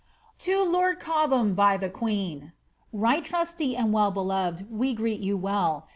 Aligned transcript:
•* 0.35 0.37
To 0.39 0.63
Lord 0.63 0.99
Cobham, 0.99 1.53
by 1.53 1.77
the 1.77 1.87
Queen." 1.87 2.53
Right 2.91 3.23
trusty 3.23 3.75
and 3.77 3.93
well 3.93 4.09
beloved, 4.09 4.65
we 4.71 4.95
greet 4.95 5.19
you 5.19 5.37
well. 5.37 5.89